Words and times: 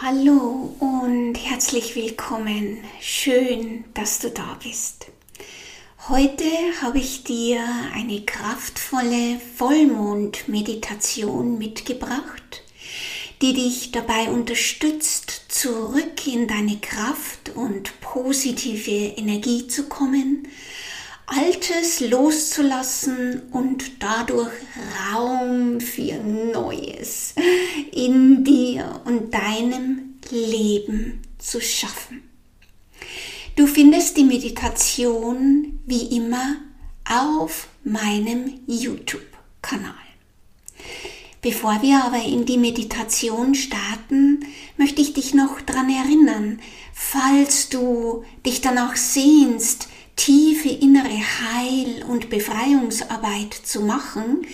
Hallo 0.00 0.76
und 0.78 1.34
herzlich 1.34 1.96
willkommen. 1.96 2.78
Schön, 3.00 3.82
dass 3.94 4.20
du 4.20 4.30
da 4.30 4.56
bist. 4.62 5.06
Heute 6.08 6.44
habe 6.80 6.98
ich 6.98 7.24
dir 7.24 7.64
eine 7.92 8.20
kraftvolle 8.20 9.40
Vollmond-Meditation 9.56 11.58
mitgebracht, 11.58 12.62
die 13.42 13.54
dich 13.54 13.90
dabei 13.90 14.30
unterstützt, 14.30 15.46
zurück 15.48 16.28
in 16.28 16.46
deine 16.46 16.78
Kraft 16.78 17.56
und 17.56 18.00
positive 18.00 19.16
Energie 19.16 19.66
zu 19.66 19.88
kommen, 19.88 20.46
Altes 21.30 22.00
loszulassen 22.00 23.42
und 23.52 24.02
dadurch 24.02 24.52
Raum 25.12 25.78
für 25.78 26.14
Neues 26.24 27.34
in 27.92 28.44
dir 28.44 29.02
und 29.04 29.34
deinem 29.34 30.14
Leben 30.30 31.20
zu 31.38 31.60
schaffen. 31.60 32.22
Du 33.56 33.66
findest 33.66 34.16
die 34.16 34.24
Meditation 34.24 35.80
wie 35.84 36.16
immer 36.16 36.56
auf 37.04 37.68
meinem 37.84 38.60
YouTube-Kanal. 38.66 39.94
Bevor 41.42 41.82
wir 41.82 42.04
aber 42.04 42.24
in 42.24 42.46
die 42.46 42.58
Meditation 42.58 43.54
starten, 43.54 44.46
möchte 44.78 45.02
ich 45.02 45.12
dich 45.12 45.34
noch 45.34 45.60
daran 45.60 45.90
erinnern, 45.90 46.60
falls 46.94 47.68
du 47.68 48.24
dich 48.46 48.62
danach 48.62 48.96
sehnst, 48.96 49.88
tiefe 50.18 50.68
innere 50.68 51.08
Heil- 51.08 52.04
und 52.08 52.28
Befreiungsarbeit 52.28 53.54
zu 53.54 53.80
machen, 53.82 54.44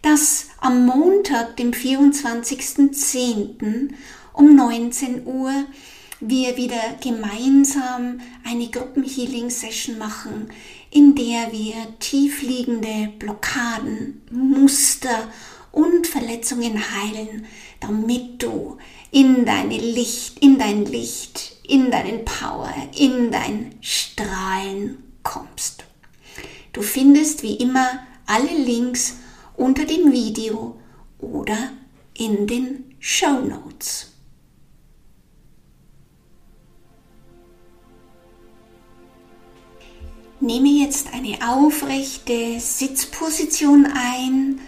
dass 0.00 0.46
am 0.60 0.86
Montag, 0.86 1.56
dem 1.56 1.72
24.10. 1.72 3.90
um 4.32 4.54
19 4.54 5.26
Uhr 5.26 5.52
wir 6.20 6.56
wieder 6.56 6.96
gemeinsam 7.02 8.20
eine 8.44 8.68
Gruppenhealing-Session 8.68 9.98
machen, 9.98 10.50
in 10.90 11.16
der 11.16 11.52
wir 11.52 11.74
tiefliegende 11.98 13.12
Blockaden, 13.18 14.22
Muster 14.30 15.28
und 15.72 16.06
Verletzungen 16.06 16.80
heilen, 16.94 17.44
damit 17.80 18.40
du 18.42 18.78
in 19.10 19.44
deine 19.44 19.78
Licht, 19.78 20.38
in 20.40 20.58
dein 20.58 20.86
Licht, 20.86 21.56
in 21.66 21.90
deinen 21.90 22.24
Power, 22.24 22.72
in 22.96 23.32
dein 23.32 23.74
Strahlen 23.80 25.07
kommst. 25.22 25.84
Du 26.72 26.82
findest 26.82 27.42
wie 27.42 27.56
immer 27.56 28.06
alle 28.26 28.56
Links 28.56 29.16
unter 29.56 29.84
dem 29.84 30.12
Video 30.12 30.78
oder 31.18 31.72
in 32.16 32.46
den 32.46 32.94
Show 33.00 33.40
Notes. 33.40 34.12
Nehme 40.40 40.68
jetzt 40.68 41.12
eine 41.12 41.38
aufrechte 41.48 42.60
Sitzposition 42.60 43.86
ein 43.92 44.60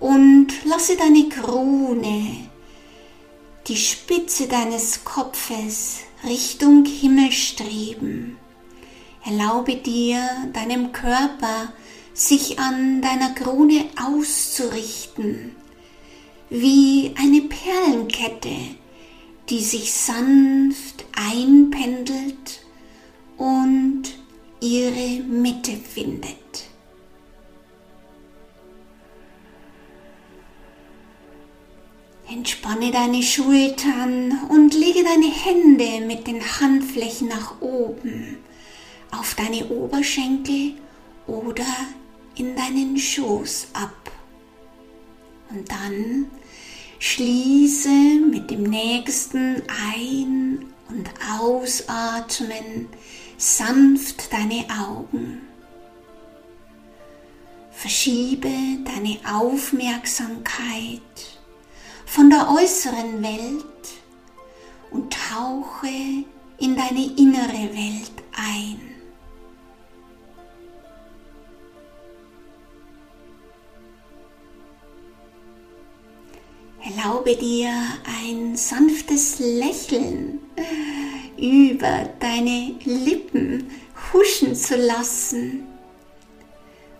und 0.00 0.48
lasse 0.64 0.96
deine 0.98 1.30
Krone, 1.30 2.50
die 3.66 3.76
Spitze 3.76 4.46
deines 4.48 5.02
Kopfes 5.02 6.00
Richtung 6.24 6.84
Himmel 6.84 7.32
streben. 7.32 8.36
Erlaube 9.26 9.76
dir, 9.76 10.20
deinem 10.52 10.92
Körper 10.92 11.72
sich 12.12 12.58
an 12.58 13.00
deiner 13.00 13.30
Krone 13.30 13.86
auszurichten, 13.96 15.56
wie 16.50 17.14
eine 17.18 17.40
Perlenkette, 17.40 18.54
die 19.48 19.60
sich 19.60 19.94
sanft 19.94 21.06
einpendelt 21.16 22.66
und 23.38 24.02
ihre 24.60 25.22
Mitte 25.22 25.72
findet. 25.72 26.34
Entspanne 32.30 32.90
deine 32.90 33.22
Schultern 33.22 34.38
und 34.50 34.74
lege 34.74 35.02
deine 35.02 35.32
Hände 35.32 36.06
mit 36.06 36.26
den 36.26 36.42
Handflächen 36.60 37.28
nach 37.28 37.62
oben 37.62 38.38
auf 39.18 39.34
deine 39.34 39.66
Oberschenkel 39.68 40.74
oder 41.26 41.66
in 42.36 42.56
deinen 42.56 42.98
Schoß 42.98 43.68
ab. 43.72 44.10
Und 45.50 45.70
dann 45.70 46.30
schließe 46.98 47.88
mit 48.30 48.50
dem 48.50 48.64
nächsten 48.64 49.62
Ein- 49.92 50.66
und 50.88 51.08
Ausatmen 51.40 52.88
sanft 53.36 54.32
deine 54.32 54.66
Augen. 54.70 55.40
Verschiebe 57.70 58.48
deine 58.84 59.18
Aufmerksamkeit 59.30 61.00
von 62.06 62.30
der 62.30 62.48
äußeren 62.50 63.22
Welt 63.22 63.64
und 64.90 65.12
tauche 65.12 65.88
in 66.58 66.76
deine 66.76 67.04
innere 67.16 67.74
Welt 67.74 68.12
ein. 68.36 68.93
Erlaube 76.96 77.36
dir 77.36 77.72
ein 78.22 78.56
sanftes 78.56 79.38
Lächeln 79.38 80.40
über 81.36 82.08
deine 82.20 82.74
Lippen 82.84 83.70
huschen 84.12 84.54
zu 84.54 84.76
lassen 84.76 85.66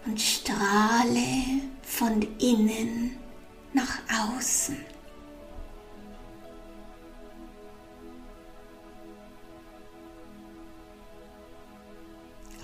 und 0.06 0.20
strahle 0.20 1.60
von 1.82 2.26
innen 2.40 3.16
nach 3.72 3.98
außen. 4.36 4.76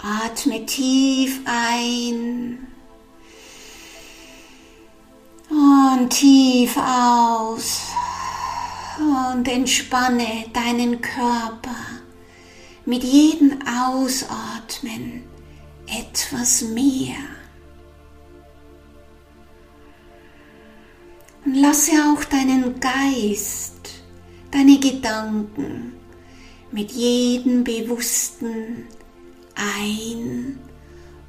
Atme 0.02 0.64
tief 0.66 1.40
ein 1.44 2.69
und 5.60 6.10
tief 6.10 6.76
aus. 6.76 7.82
Und 8.98 9.46
entspanne 9.48 10.44
deinen 10.52 11.00
Körper. 11.00 11.76
Mit 12.84 13.04
jedem 13.04 13.58
Ausatmen 13.66 15.24
etwas 15.86 16.62
mehr. 16.62 17.16
Und 21.44 21.54
lasse 21.54 21.92
auch 21.92 22.24
deinen 22.24 22.80
Geist, 22.80 24.02
deine 24.50 24.78
Gedanken 24.78 25.94
mit 26.72 26.92
jedem 26.92 27.64
bewussten 27.64 28.86
Ein- 29.54 30.58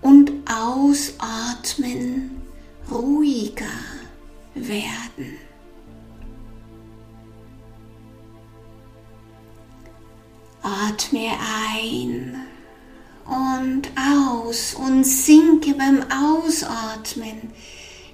und 0.01 0.31
Ausatmen 0.49 2.41
ruhiger 2.89 4.00
werden. 4.55 5.37
Atme 10.61 11.31
ein 11.73 12.45
und 13.25 13.89
aus 13.97 14.75
und 14.75 15.03
sinke 15.03 15.73
beim 15.73 16.03
Ausatmen 16.11 17.51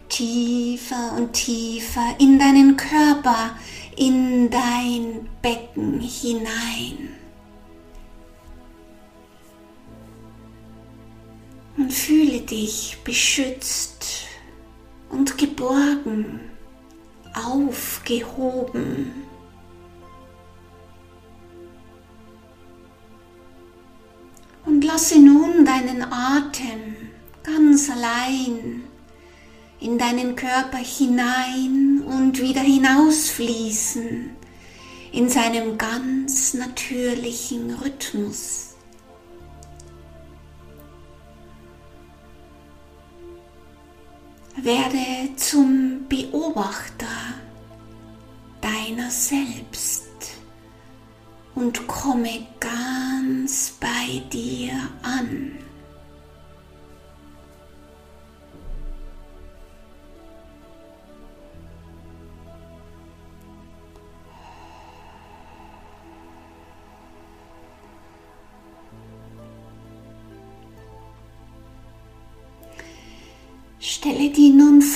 tiefer 0.10 1.14
und 1.18 1.34
tiefer 1.34 2.16
in 2.20 2.40
deinen 2.40 2.78
Körper, 2.78 3.58
in 3.98 4.50
dein 4.50 5.30
Becken 5.42 6.00
hinein. 6.00 7.16
Und 11.78 11.94
fühle 11.94 12.42
dich 12.42 12.98
beschützt 13.04 14.27
und 15.10 15.38
geborgen, 15.38 16.40
aufgehoben. 17.34 19.14
Und 24.66 24.84
lasse 24.84 25.20
nun 25.20 25.66
deinen 25.66 26.04
Atem 26.04 26.96
ganz 27.44 27.90
allein 27.90 28.84
in 29.80 29.98
deinen 29.98 30.36
Körper 30.36 30.78
hinein 30.78 32.04
und 32.06 32.40
wieder 32.42 32.62
hinausfließen 32.62 34.32
in 35.12 35.30
seinem 35.30 35.78
ganz 35.78 36.54
natürlichen 36.54 37.74
Rhythmus. 37.76 38.77
Werde 44.64 45.36
zum 45.36 46.08
Beobachter 46.10 47.06
deiner 48.60 49.12
selbst 49.12 50.08
und 51.54 51.88
komme 51.88 52.48
ganz 52.60 53.78
bei 53.80 54.24
dir 54.32 54.74
an. 55.04 55.60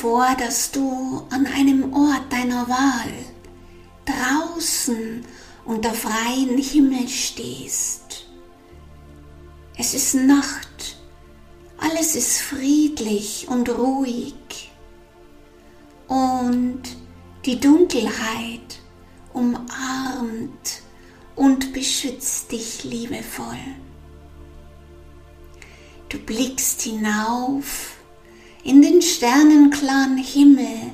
Vor, 0.01 0.35
dass 0.39 0.71
du 0.71 1.27
an 1.29 1.45
einem 1.45 1.93
Ort 1.93 2.33
deiner 2.33 2.67
Wahl 2.67 3.13
draußen 4.05 5.23
unter 5.63 5.93
freiem 5.93 6.57
Himmel 6.57 7.07
stehst. 7.07 8.25
Es 9.77 9.93
ist 9.93 10.15
Nacht, 10.15 10.97
alles 11.77 12.15
ist 12.15 12.41
friedlich 12.41 13.47
und 13.47 13.69
ruhig 13.69 14.71
und 16.07 16.81
die 17.45 17.59
Dunkelheit 17.59 18.79
umarmt 19.33 20.81
und 21.35 21.73
beschützt 21.73 22.51
dich 22.51 22.83
liebevoll. 22.83 23.75
Du 26.09 26.17
blickst 26.17 26.81
hinauf 26.81 28.00
in 28.63 28.81
den 28.81 29.01
sternenklaren 29.01 30.17
Himmel 30.17 30.91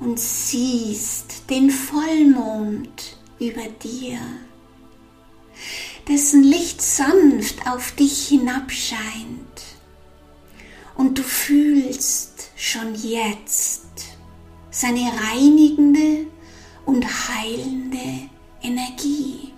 und 0.00 0.18
siehst 0.18 1.48
den 1.50 1.70
Vollmond 1.70 3.16
über 3.38 3.68
dir, 3.82 4.18
dessen 6.08 6.42
Licht 6.42 6.82
sanft 6.82 7.66
auf 7.66 7.92
dich 7.92 8.28
hinabscheint 8.28 9.62
und 10.96 11.18
du 11.18 11.22
fühlst 11.22 12.50
schon 12.56 12.94
jetzt 12.94 13.84
seine 14.70 15.10
reinigende 15.30 16.26
und 16.86 17.06
heilende 17.28 18.28
Energie. 18.62 19.52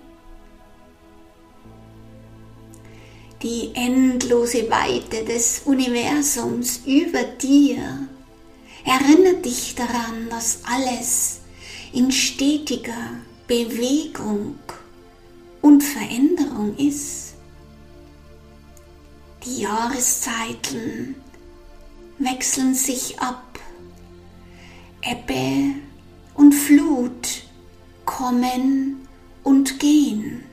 Die 3.45 3.69
endlose 3.75 4.69
Weite 4.69 5.23
des 5.23 5.61
Universums 5.65 6.81
über 6.85 7.23
dir 7.23 8.09
Erinnere 8.85 9.41
dich 9.41 9.73
daran, 9.73 10.29
dass 10.29 10.59
alles 10.63 11.39
in 11.91 12.11
stetiger 12.11 13.15
Bewegung 13.47 14.59
und 15.61 15.83
Veränderung 15.83 16.77
ist. 16.77 17.33
Die 19.43 19.61
Jahreszeiten 19.61 21.15
wechseln 22.19 22.75
sich 22.75 23.19
ab. 23.19 23.59
Ebbe 25.01 25.75
und 26.35 26.53
Flut 26.53 27.43
kommen 28.05 29.07
und 29.43 29.79
gehen. 29.79 30.44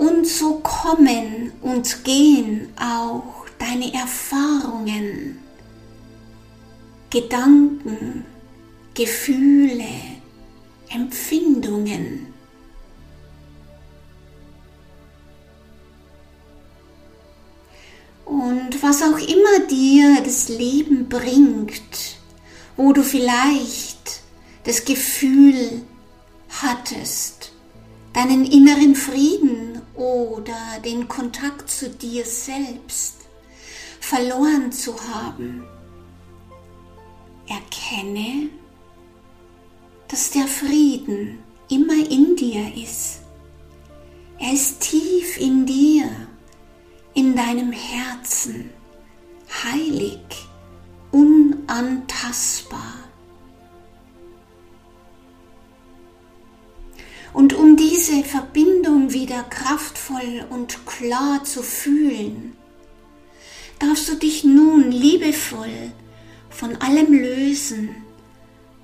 Und 0.00 0.26
so 0.26 0.60
kommen 0.60 1.52
und 1.60 2.04
gehen 2.04 2.72
auch 2.80 3.44
deine 3.58 3.92
Erfahrungen 3.92 5.38
Gedanken, 7.10 8.24
Gefühle, 8.94 9.84
Empfindungen. 10.88 12.32
Und 18.24 18.82
was 18.82 19.02
auch 19.02 19.18
immer 19.18 19.66
dir 19.68 20.22
das 20.24 20.48
Leben 20.48 21.10
bringt, 21.10 22.16
wo 22.78 22.94
du 22.94 23.02
vielleicht 23.02 24.22
das 24.64 24.86
Gefühl 24.86 25.82
hattest, 26.48 27.52
deinen 28.14 28.46
inneren 28.46 28.94
Frieden 28.94 29.79
oder 30.00 30.80
den 30.82 31.06
Kontakt 31.08 31.70
zu 31.70 31.90
dir 31.90 32.24
selbst 32.24 33.16
verloren 34.00 34.72
zu 34.72 34.96
haben 34.98 35.62
Erkenne, 37.46 38.48
dass 40.08 40.30
der 40.30 40.46
Frieden 40.46 41.40
immer 41.68 42.08
in 42.08 42.36
dir 42.36 42.74
ist. 42.76 43.22
Er 44.38 44.52
ist 44.52 44.80
tief 44.80 45.36
in 45.36 45.66
dir, 45.66 46.08
in 47.12 47.34
deinem 47.34 47.72
Herzen, 47.72 48.70
heilig, 49.64 50.20
unantastbar. 51.10 52.94
Und 57.32 57.52
um 57.52 57.76
diese 57.76 58.22
Verbindung 58.22 58.69
wieder 59.12 59.42
kraftvoll 59.44 60.46
und 60.50 60.86
klar 60.86 61.44
zu 61.44 61.62
fühlen, 61.62 62.56
darfst 63.78 64.08
du 64.08 64.14
dich 64.14 64.44
nun 64.44 64.90
liebevoll 64.90 65.92
von 66.48 66.76
allem 66.76 67.12
lösen, 67.12 67.94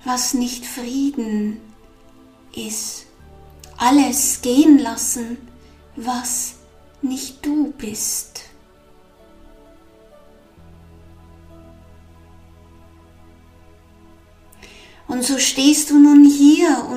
was 0.05 0.35
nicht 0.35 0.65
Frieden 0.65 1.61
ist. 2.55 3.07
Alles 3.77 4.41
gehen 4.43 4.79
lassen, 4.79 5.37
was 5.97 6.55
nicht 7.03 7.45
du 7.45 7.73
bist. 7.73 8.43
Und 15.09 15.23
so 15.23 15.39
stehst 15.39 15.91
du 15.91 15.99
nun 15.99 16.25
hier 16.25 16.89
unter 16.91 16.96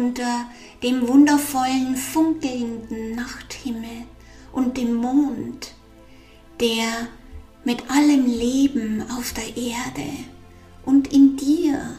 dem 0.84 1.08
wundervollen, 1.08 1.96
funkelnden 1.96 3.16
Nachthimmel 3.16 4.06
und 4.52 4.78
dem 4.78 4.94
Mond, 4.96 5.74
der 6.60 7.08
mit 7.66 7.90
allem 7.90 8.26
Leben 8.26 9.04
auf 9.12 9.34
der 9.34 9.58
Erde 9.58 10.10
und 10.86 11.14
in 11.14 11.36
dir 11.36 11.98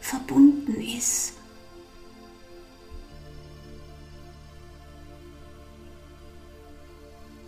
verbunden 0.00 0.80
ist. 0.80 1.34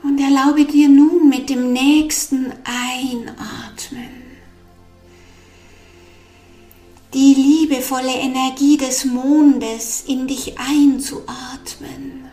Und 0.03 0.21
erlaube 0.21 0.65
dir 0.65 0.89
nun 0.89 1.29
mit 1.29 1.51
dem 1.51 1.73
nächsten 1.73 2.53
Einatmen 2.65 4.18
die 7.15 7.35
liebevolle 7.35 8.15
Energie 8.15 8.77
des 8.77 9.05
Mondes 9.05 10.05
in 10.07 10.27
dich 10.27 10.59
einzuatmen. 10.59 12.29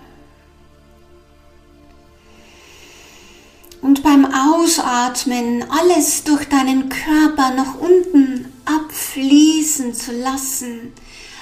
und 3.85 4.01
beim 4.01 4.25
Ausatmen 4.25 5.63
alles 5.69 6.23
durch 6.23 6.49
deinen 6.49 6.89
Körper 6.89 7.51
nach 7.51 7.75
unten 7.79 8.51
abfließen 8.65 9.93
zu 9.93 10.11
lassen, 10.11 10.91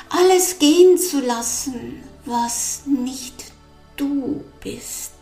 alles 0.09 0.59
gehen 0.59 0.97
zu 0.97 1.21
lassen, 1.21 2.03
was 2.25 2.81
nicht 2.85 3.45
du 3.95 4.43
bist. 4.61 5.12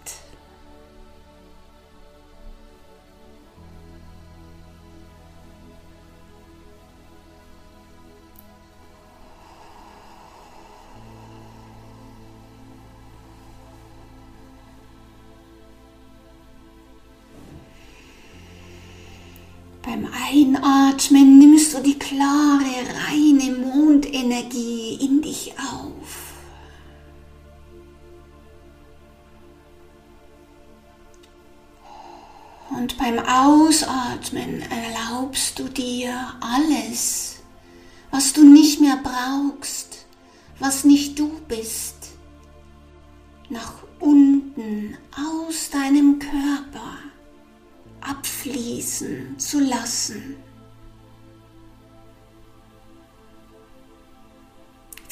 Einatmen 20.72 21.38
nimmst 21.38 21.74
du 21.74 21.82
die 21.82 22.00
klare, 22.00 22.64
reine 23.10 23.52
Mondenergie 23.58 24.98
in 25.02 25.22
dich 25.22 25.54
auf. 25.58 26.34
Und 32.70 32.98
beim 32.98 33.20
Ausatmen 33.20 34.62
erlaubst 34.62 35.60
du 35.60 35.68
dir 35.68 36.34
alles, 36.40 37.40
was 38.10 38.32
du 38.32 38.44
nicht 38.46 38.80
mehr 38.80 39.00
brauchst, 39.04 40.06
was 40.60 40.86
nicht 40.86 41.20
du 41.20 41.32
bist, 41.50 42.12
nach 43.50 43.74
unten 44.00 44.98
aus 45.18 45.70
deinem 45.70 46.18
Körper 46.20 46.98
abfließen 48.00 49.38
zu 49.38 49.60
lassen. 49.60 50.38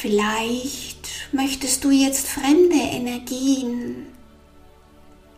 Vielleicht 0.01 1.09
möchtest 1.33 1.83
du 1.83 1.91
jetzt 1.91 2.25
fremde 2.25 2.77
Energien, 2.77 4.05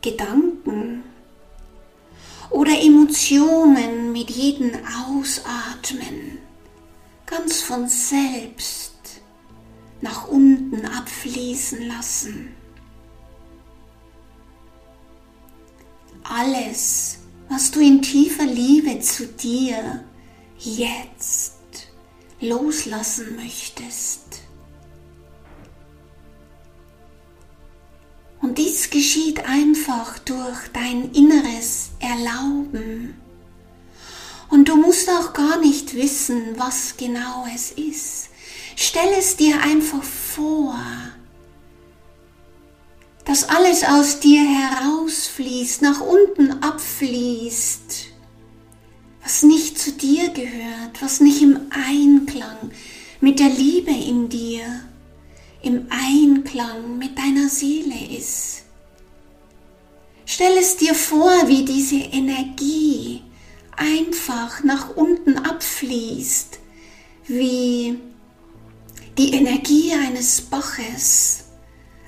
Gedanken 0.04 1.02
oder 2.52 2.80
Emotionen 2.80 4.12
mit 4.12 4.30
jedem 4.30 4.74
Ausatmen 5.10 6.38
ganz 7.26 7.64
von 7.64 7.90
selbst 7.90 8.94
nach 10.00 10.28
unten 10.28 10.86
abfließen 10.86 11.88
lassen. 11.88 12.56
Alles, 16.22 17.18
was 17.50 17.72
du 17.72 17.80
in 17.80 18.04
tiefer 18.04 18.46
Liebe 18.46 19.00
zu 19.00 19.26
dir 19.26 20.04
jetzt 20.60 21.58
loslassen 22.40 23.36
möchtest. 23.38 24.41
Geschieht 28.92 29.46
einfach 29.46 30.20
durch 30.20 30.68
dein 30.74 31.12
inneres 31.14 31.90
Erlauben. 32.00 33.16
Und 34.50 34.68
du 34.68 34.76
musst 34.76 35.10
auch 35.10 35.34
gar 35.34 35.60
nicht 35.60 35.96
wissen, 35.96 36.56
was 36.58 36.98
genau 36.98 37.48
es 37.56 37.72
ist. 37.72 38.30
Stell 38.76 39.10
es 39.18 39.38
dir 39.38 39.62
einfach 39.62 40.04
vor, 40.04 40.76
dass 43.26 43.48
alles 43.48 43.84
aus 43.84 44.20
dir 44.20 44.42
herausfließt, 44.42 45.82
nach 45.82 46.02
unten 46.02 46.52
abfließt, 46.62 48.08
was 49.24 49.44
nicht 49.44 49.80
zu 49.80 49.94
dir 49.94 50.30
gehört, 50.30 51.02
was 51.02 51.22
nicht 51.22 51.42
im 51.42 51.60
Einklang 51.70 52.72
mit 53.22 53.40
der 53.40 53.50
Liebe 53.50 53.92
in 53.92 54.28
dir, 54.28 54.66
im 55.62 55.88
Einklang 55.90 56.98
mit 56.98 57.18
deiner 57.18 57.48
Seele 57.48 58.18
ist. 58.18 58.64
Stell 60.34 60.58
es 60.58 60.78
dir 60.78 60.96
vor, 60.96 61.50
wie 61.50 61.66
diese 61.66 61.98
Energie 61.98 63.22
einfach 63.76 64.64
nach 64.64 64.96
unten 64.96 65.38
abfließt, 65.38 66.58
wie 67.28 68.00
die 69.18 69.34
Energie 69.34 69.92
eines 69.92 70.40
Baches 70.40 71.50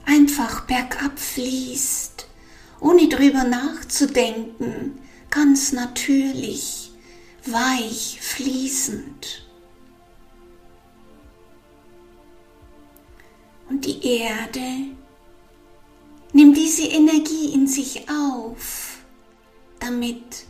einfach 0.05 0.61
bergab 0.61 1.19
fließt, 1.19 2.25
ohne 2.79 3.09
drüber 3.09 3.43
nachzudenken, 3.43 5.01
ganz 5.29 5.73
natürlich, 5.73 6.93
weich, 7.45 8.19
fließend. 8.21 9.49
Und 13.67 13.83
die 13.83 14.01
Erde 14.01 14.93
nimmt 16.33 16.57
diese 16.57 16.83
Energie 16.83 17.53
in 17.53 17.67
sich 17.67 18.09
auf, 18.09 18.97
damit 19.79 20.45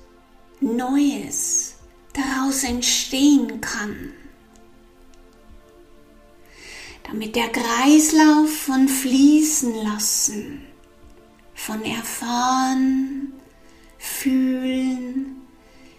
Neues 0.61 1.75
daraus 2.13 2.63
entstehen 2.63 3.59
kann. 3.61 4.13
Damit 7.03 7.35
der 7.35 7.49
Kreislauf 7.49 8.49
von 8.49 8.87
fließen 8.87 9.75
lassen, 9.83 10.61
von 11.53 11.83
erfahren, 11.83 13.33
fühlen, 13.97 15.41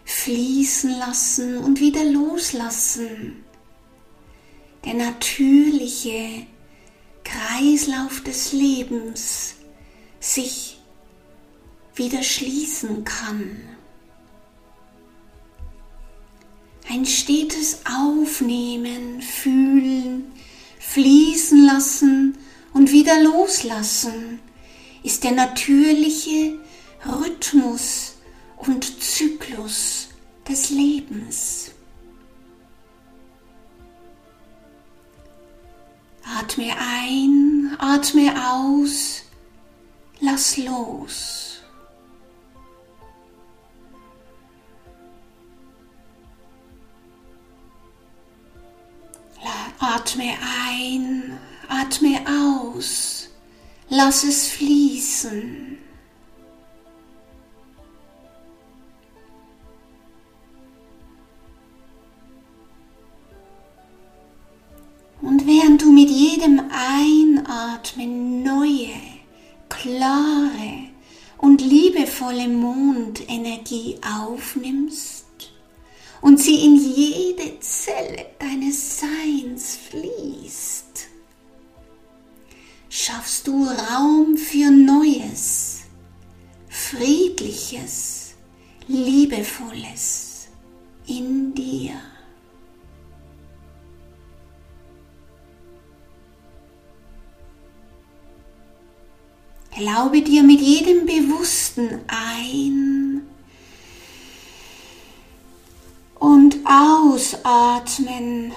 fließen 0.05 0.99
lassen 0.99 1.59
und 1.59 1.81
wieder 1.81 2.05
loslassen. 2.05 3.45
Der 4.85 4.95
natürliche 4.95 6.47
Kreislauf 7.23 8.23
des 8.23 8.53
Lebens 8.53 9.57
sich 10.25 10.79
wieder 11.95 12.23
schließen 12.23 13.05
kann. 13.05 13.61
Ein 16.89 17.05
stetes 17.05 17.81
Aufnehmen, 17.85 19.21
Fühlen, 19.21 20.33
Fließen 20.79 21.67
lassen 21.67 22.39
und 22.73 22.91
wieder 22.91 23.23
loslassen 23.23 24.41
ist 25.03 25.25
der 25.25 25.33
natürliche 25.33 26.59
Rhythmus 27.07 28.15
und 28.57 29.03
Zyklus 29.03 30.09
des 30.49 30.71
Lebens. 30.71 31.71
Atme 36.25 36.75
ein, 36.79 37.77
atme 37.79 38.35
aus, 38.51 39.24
lass 40.25 40.57
los. 40.57 41.61
Atme 49.79 50.35
ein, 50.67 51.39
atme 51.69 52.21
aus, 52.27 53.29
lass 53.91 54.25
es 54.25 54.49
fließen. 54.49 55.79
Und 65.21 65.47
während 65.47 65.83
du 65.83 65.93
mit 65.93 66.11
jedem 66.11 66.61
Einatmen 66.71 68.43
neue, 68.43 69.14
klare 69.85 70.89
und 71.37 71.61
liebevolle 71.61 72.49
Mondenergie 72.49 73.99
aufnimmst, 74.03 75.27
und 76.23 76.41
sie 76.41 76.65
in 76.65 76.77
jede 76.77 77.61
Zelle 77.61 78.25
deines 78.39 79.01
Seins 79.01 79.77
fließt, 79.91 81.09
schaffst 82.89 83.47
du 83.47 83.67
Raum 83.67 84.39
für 84.39 84.71
Neues, 84.71 85.83
Friedliches, 86.71 88.37
Liebevolles 88.89 90.49
in 91.07 91.55
dir. 91.55 92.01
Erlaube 99.77 100.23
dir 100.23 100.45
mit 100.45 100.61
jedem 100.61 101.05
bewussten 101.05 102.01
Ein- 102.07 103.23
und 106.15 106.59
ausatmen, 106.65 108.53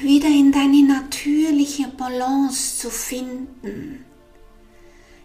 wieder 0.00 0.26
in 0.26 0.50
deine 0.50 0.82
natürliche 0.82 1.86
Balance 1.88 2.78
zu 2.78 2.90
finden, 2.90 4.04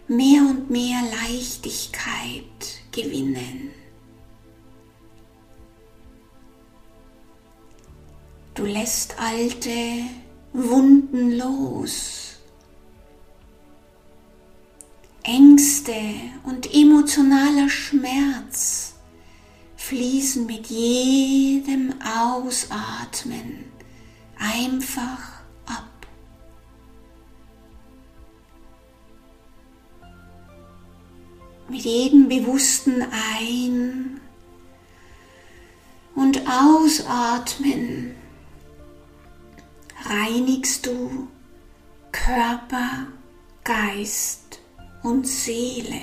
mehr 0.06 0.42
und 0.42 0.70
mehr 0.70 1.00
Leichtigkeit 1.02 2.44
gewinnen. 2.92 3.72
Du 8.54 8.64
lässt 8.64 9.18
alte 9.18 10.04
Wunden 10.52 11.36
los. 11.36 12.35
Ängste 15.26 15.92
und 16.44 16.72
emotionaler 16.72 17.68
Schmerz 17.68 18.94
fließen 19.76 20.46
mit 20.46 20.68
jedem 20.68 21.94
Ausatmen 22.00 23.64
einfach 24.38 25.42
ab. 25.66 26.06
Mit 31.68 31.80
jedem 31.80 32.28
bewussten 32.28 33.02
Ein- 33.02 34.20
und 36.14 36.40
Ausatmen 36.48 38.14
reinigst 40.04 40.86
du 40.86 41.26
Körper, 42.12 43.08
Geist 43.64 44.45
und 45.06 45.24
Seele. 45.24 46.00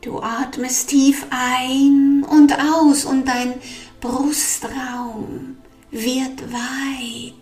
Du 0.00 0.20
atmest 0.20 0.88
tief 0.88 1.26
ein 1.30 2.26
und 2.28 2.52
aus 2.58 3.04
und 3.04 3.24
dein 3.26 3.54
Brustraum 4.00 5.58
wird 5.92 6.52
weit. 6.52 7.34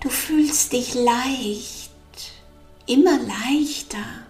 Du 0.00 0.08
fühlst 0.08 0.72
dich 0.72 0.94
leicht, 0.94 1.90
immer 2.86 3.18
leichter. 3.18 4.29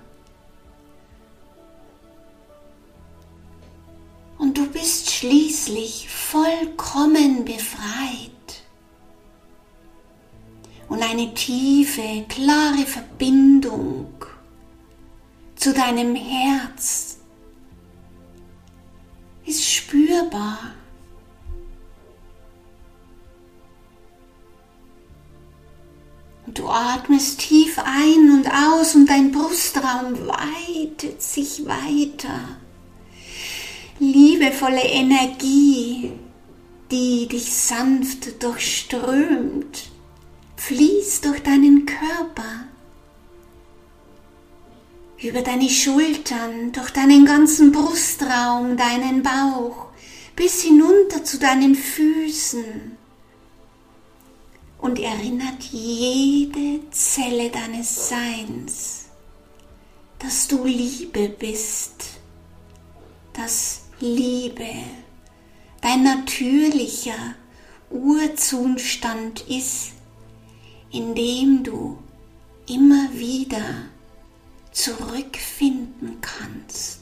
Bist 4.58 5.10
schließlich 5.10 6.08
vollkommen 6.08 7.44
befreit. 7.44 8.30
Und 10.88 11.02
eine 11.02 11.32
tiefe, 11.34 12.24
klare 12.28 12.84
Verbindung 12.86 14.12
zu 15.54 15.72
deinem 15.72 16.14
Herz 16.14 17.18
ist 19.46 19.64
spürbar. 19.64 20.58
Und 26.46 26.58
du 26.58 26.68
atmest 26.68 27.40
tief 27.40 27.78
ein 27.78 28.30
und 28.32 28.48
aus 28.50 28.94
und 28.96 29.06
dein 29.06 29.30
Brustraum 29.30 30.26
weitet 30.26 31.22
sich 31.22 31.64
weiter 31.66 32.59
liebevolle 34.00 34.82
Energie, 34.82 36.12
die 36.90 37.28
dich 37.28 37.52
sanft 37.52 38.42
durchströmt, 38.42 39.90
fließt 40.56 41.24
durch 41.26 41.42
deinen 41.42 41.86
Körper, 41.86 42.64
über 45.22 45.42
deine 45.42 45.68
Schultern, 45.68 46.72
durch 46.72 46.90
deinen 46.90 47.26
ganzen 47.26 47.72
Brustraum, 47.72 48.76
deinen 48.76 49.22
Bauch, 49.22 49.86
bis 50.34 50.62
hinunter 50.62 51.22
zu 51.22 51.38
deinen 51.38 51.74
Füßen 51.74 52.96
und 54.78 54.98
erinnert 54.98 55.62
jede 55.70 56.90
Zelle 56.90 57.50
deines 57.50 58.08
Seins, 58.08 59.04
dass 60.18 60.48
du 60.48 60.64
Liebe 60.64 61.28
bist, 61.28 62.04
dass 63.34 63.79
Liebe 64.02 64.64
dein 65.82 66.02
natürlicher 66.04 67.34
Urzustand 67.90 69.42
ist, 69.42 69.92
in 70.90 71.14
dem 71.14 71.62
du 71.62 71.98
immer 72.66 73.12
wieder 73.12 73.60
zurückfinden 74.72 76.18
kannst. 76.22 77.00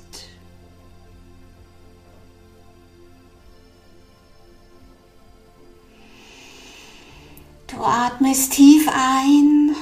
Du 7.69 7.77
atmest 7.77 8.55
tief 8.55 8.89
ein 8.89 9.77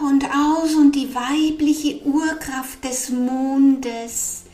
und 0.00 0.24
aus 0.24 0.74
und 0.74 0.96
die 0.96 1.14
weibliche 1.14 2.02
Urkraft 2.02 2.82
des 2.82 3.10
Mondes 3.10 4.47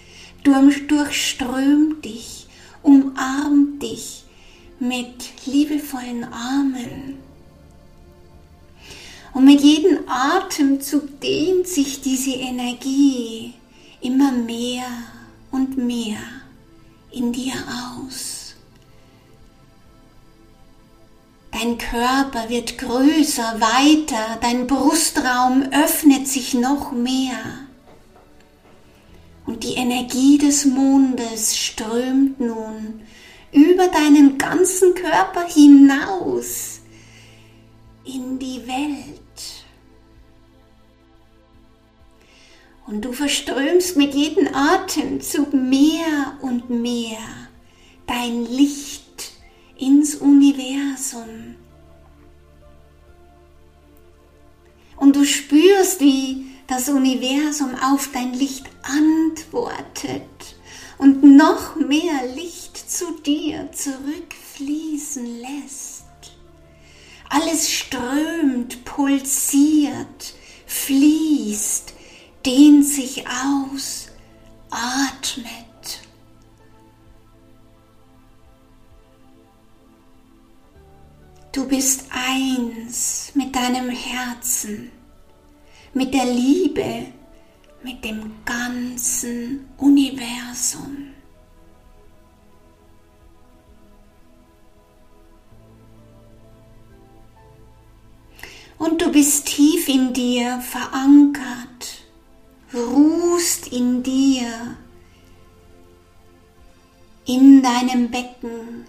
durchströmt 0.45 2.05
dich, 2.05 2.47
umarmt 2.83 3.83
dich 3.83 4.25
mit 4.79 5.47
liebevollen 5.47 6.25
Armen. 6.25 7.19
Und 9.33 9.45
mit 9.45 9.61
jedem 9.61 10.09
Atemzug 10.09 11.21
dehnt 11.21 11.67
sich 11.67 12.01
diese 12.01 12.33
Energie 12.33 13.55
immer 14.01 14.31
mehr 14.31 14.87
und 15.51 15.77
mehr 15.77 16.19
in 17.11 17.33
dir 17.33 17.55
aus. 17.99 18.55
Dein 21.51 21.79
Körper 21.79 22.49
wird 22.49 22.79
größer, 22.79 23.61
weiter, 23.61 24.39
dein 24.41 24.67
Brustraum 24.67 25.63
öffnet 25.71 26.29
sich 26.29 26.55
noch 26.55 26.93
mehr. 26.93 27.64
Und 29.47 29.63
die 29.63 29.75
Energie 29.75 30.39
des 30.39 30.65
Mondes 30.65 31.57
strömt 31.57 32.41
nun 32.41 33.03
über 33.53 33.89
deinen 33.89 34.39
ganzen 34.39 34.95
Körper 34.95 35.47
hinaus 35.47 36.81
in 38.05 38.39
die 38.39 38.67
Welt. 38.67 39.65
Und 42.87 43.05
du 43.05 43.13
verströmst 43.13 43.97
mit 43.97 44.15
jedem 44.15 44.49
Atemzug 44.55 45.53
mehr 45.55 46.39
und 46.43 46.69
mehr 46.69 47.19
dein 48.07 48.45
Licht 48.45 49.33
ins 49.79 50.17
Universum. 50.17 51.57
Und 54.97 55.17
du 55.17 55.25
spürst, 55.25 56.01
wie 56.01 56.47
das 56.67 56.89
Universum 56.89 57.75
auf 57.75 58.11
dein 58.13 58.33
Licht 58.33 58.67
antwortet 58.83 60.57
und 60.99 61.23
noch 61.23 61.77
mehr 61.77 62.27
Licht 62.35 62.91
zu 62.91 63.21
dir 63.21 63.71
zurückfließen 63.73 65.41
lässt. 65.41 66.05
Alles 67.29 67.71
strömt, 67.71 68.85
pulsiert, 68.85 70.35
fließt, 70.67 71.93
dehnt 72.47 72.87
sich 72.87 73.25
aus, 73.27 74.09
atmet. 74.71 76.01
Du 81.53 81.67
bist 81.67 82.07
eins 82.11 83.33
mit 83.35 83.55
deinem 83.55 83.89
Herzen 83.89 84.91
mit 85.95 86.13
der 86.13 86.27
Liebe, 86.27 87.07
mit 87.83 88.05
dem 88.05 88.33
ganzen 88.45 89.69
Universum. 89.79 91.15
Und 98.77 99.01
du 99.01 99.13
bist 99.13 99.47
tief 99.47 99.89
in 99.89 100.13
dir 100.13 100.61
verankert, 100.61 102.05
ruhst 102.75 103.69
in 103.69 104.03
dir, 104.03 104.77
in 107.25 107.63
deinem 107.63 108.11
Becken, 108.11 108.85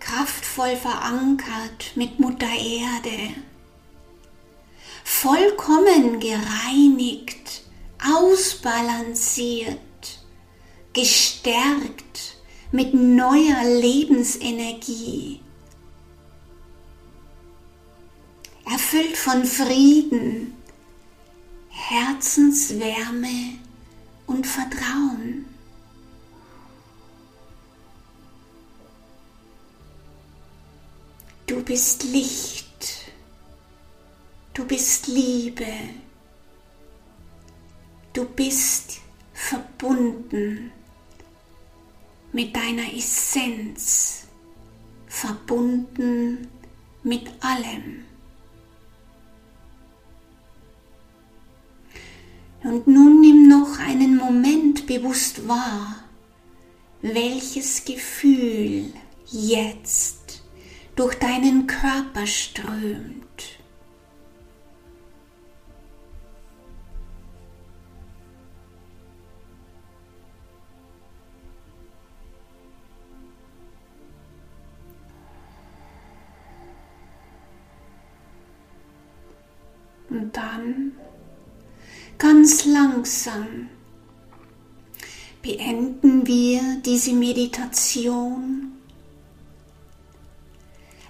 kraftvoll 0.00 0.76
verankert 0.76 1.92
mit 1.94 2.18
Mutter 2.18 2.46
Erde 2.46 3.34
vollkommen 5.04 6.18
gereinigt, 6.18 7.62
ausbalanciert, 8.02 9.78
gestärkt 10.92 12.38
mit 12.72 12.94
neuer 12.94 13.64
Lebensenergie, 13.80 15.40
erfüllt 18.64 19.16
von 19.16 19.44
Frieden, 19.44 20.56
Herzenswärme 21.68 23.58
und 24.26 24.46
Vertrauen. 24.46 25.46
Du 31.46 31.62
bist 31.62 32.04
Licht. 32.04 32.63
Du 34.54 34.64
bist 34.64 35.08
Liebe. 35.08 35.66
Du 38.12 38.24
bist 38.24 39.00
verbunden 39.32 40.70
mit 42.30 42.54
deiner 42.54 42.94
Essenz, 42.94 44.28
verbunden 45.08 46.46
mit 47.02 47.28
allem. 47.40 48.04
Und 52.62 52.86
nun 52.86 53.20
nimm 53.20 53.48
noch 53.48 53.80
einen 53.80 54.16
Moment 54.16 54.86
bewusst 54.86 55.48
wahr, 55.48 56.04
welches 57.02 57.84
Gefühl 57.84 58.92
jetzt 59.26 60.44
durch 60.94 61.16
deinen 61.16 61.66
Körper 61.66 62.24
strömt. 62.24 63.63
Ganz 82.24 82.64
langsam 82.64 83.68
beenden 85.42 86.26
wir 86.26 86.76
diese 86.76 87.12
Meditation. 87.12 88.72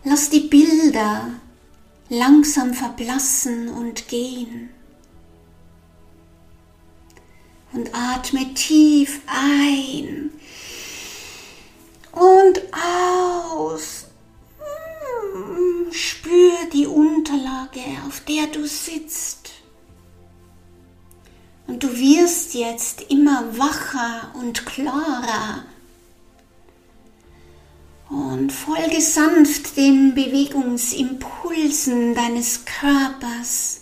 Lass 0.03 0.29
die 0.31 0.41
Bilder 0.41 1.35
langsam 2.09 2.75
verblassen 2.75 3.69
und 3.69 4.09
gehen. 4.09 4.71
Und 7.73 7.95
atme 7.95 8.53
tief 8.55 9.21
ein 9.29 10.33
und 12.11 12.61
aus. 12.73 14.07
Hm, 15.33 15.93
spür 15.93 16.55
die 16.73 16.89
Unterlage, 16.89 17.85
auf 18.05 18.19
der 18.23 18.49
du 18.49 18.67
sitzt. 18.67 19.44
Und 21.67 21.83
du 21.83 21.97
wirst 21.97 22.55
jetzt 22.55 23.11
immer 23.11 23.59
wacher 23.59 24.31
und 24.35 24.67
klarer. 24.67 25.65
Und 28.11 28.53
folge 28.53 29.01
sanft 29.01 29.77
den 29.77 30.15
Bewegungsimpulsen 30.15 32.15
deines 32.15 32.65
Körpers. 32.65 33.81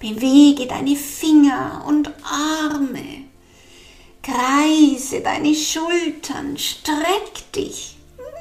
Bewege 0.00 0.66
deine 0.66 0.96
Finger 0.96 1.84
und 1.86 2.10
Arme. 2.24 3.24
Kreise 4.22 5.20
deine 5.20 5.54
Schultern, 5.54 6.58
streck 6.58 7.52
dich 7.54 7.96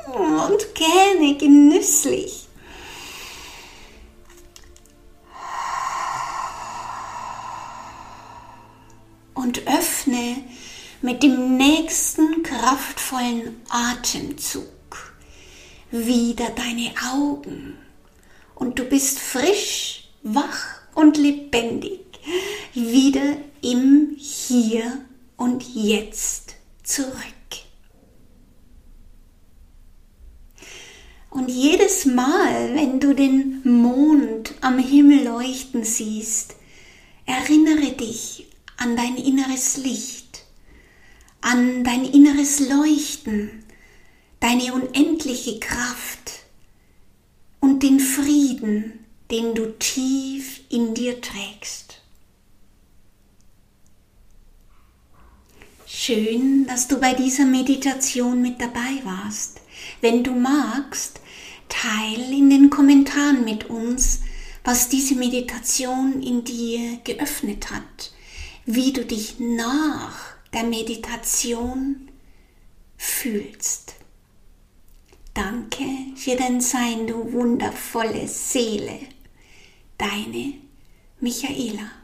und 0.07 0.75
gähne 0.75 1.37
genüsslich. 1.37 2.42
Mit 11.03 11.21
dem 11.21 11.57
nächsten 11.57 12.43
kraftvollen 12.43 13.61
Atemzug 13.67 14.63
wieder 15.91 16.49
deine 16.51 16.93
Augen. 17.13 17.77
Und 18.55 18.79
du 18.79 18.85
bist 18.85 19.19
frisch, 19.19 20.09
wach 20.23 20.79
und 20.95 21.17
lebendig, 21.17 21.99
wieder 22.73 23.35
im 23.61 24.15
Hier 24.17 25.05
und 25.35 25.63
Jetzt 25.75 26.55
zurück. 26.83 27.11
Und 31.29 31.49
jedes 31.49 32.05
Mal, 32.05 32.75
wenn 32.75 33.01
du 33.01 33.13
den 33.13 33.61
Mond 33.65 34.53
am 34.61 34.79
Himmel 34.79 35.25
leuchten 35.25 35.83
siehst, 35.83 36.55
erinnere 37.25 37.91
dich 37.91 38.47
an 38.77 38.95
dein 38.95 39.17
inneres 39.17 39.75
Licht, 39.75 40.22
an 41.43 41.83
dein 41.83 42.05
inneres 42.05 42.61
Leuchten, 42.61 43.63
deine 44.39 44.73
unendliche 44.73 45.59
Kraft 45.59 46.31
und 47.59 47.83
den 47.83 47.99
Frieden, 47.99 49.05
den 49.29 49.53
du 49.53 49.77
tief 49.77 50.61
in 50.69 50.93
dir 50.93 51.19
trägst. 51.19 51.99
Schön, 55.85 56.65
dass 56.65 56.87
du 56.87 56.99
bei 56.99 57.13
dieser 57.13 57.45
Meditation 57.45 58.41
mit 58.41 58.59
dabei 58.59 59.01
warst. 59.03 59.61
Wenn 60.01 60.23
du 60.23 60.31
magst, 60.31 61.19
teil 61.67 62.31
in 62.31 62.49
den 62.49 62.69
Kommentaren 62.69 63.43
mit 63.43 63.69
uns, 63.69 64.21
was 64.63 64.87
diese 64.87 65.15
Meditation 65.15 66.21
in 66.21 66.45
dir 66.45 66.99
geöffnet 67.03 67.69
hat, 67.69 68.13
wie 68.65 68.93
du 68.93 69.05
dich 69.05 69.35
nach 69.39 70.32
der 70.53 70.63
Meditation 70.63 72.09
fühlst. 72.97 73.95
Danke 75.33 75.83
für 76.15 76.35
dein 76.35 76.61
Sein, 76.61 77.07
du 77.07 77.33
wundervolle 77.33 78.27
Seele. 78.27 78.99
Deine 79.97 80.53
Michaela. 81.19 82.02